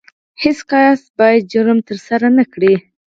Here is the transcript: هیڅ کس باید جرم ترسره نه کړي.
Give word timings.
هیڅ 0.43 0.59
کس 0.69 0.99
باید 1.17 1.41
جرم 1.51 1.77
ترسره 1.87 2.27
نه 2.37 2.43
کړي. 2.53 2.73